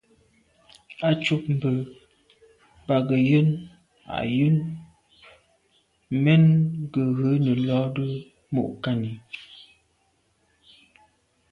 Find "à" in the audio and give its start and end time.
4.15-4.27